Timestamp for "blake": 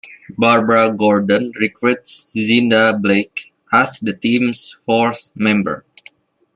2.99-3.53